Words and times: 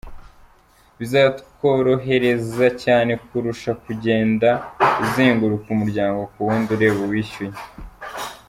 Bizatworohereza 0.99 2.65
cyane 2.83 3.13
kurusha 3.25 3.71
kugenda 3.83 4.49
uzenguruka 5.03 5.67
umuryango 5.75 6.19
ku 6.31 6.37
wundi 6.45 6.69
ureba 6.75 6.99
uwishyuye. 7.07 7.59